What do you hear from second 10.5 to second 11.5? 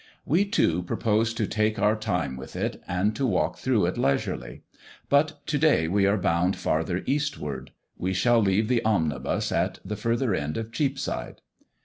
of Cheapside.